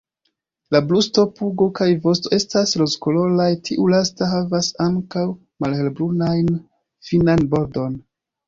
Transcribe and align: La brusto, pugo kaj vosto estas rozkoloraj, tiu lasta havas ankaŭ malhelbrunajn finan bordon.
La 0.75 0.79
brusto, 0.91 1.25
pugo 1.39 1.67
kaj 1.79 1.87
vosto 2.05 2.31
estas 2.37 2.73
rozkoloraj, 2.83 3.49
tiu 3.69 3.87
lasta 3.97 4.31
havas 4.33 4.71
ankaŭ 4.87 5.27
malhelbrunajn 5.67 6.53
finan 7.11 7.47
bordon. 7.55 8.05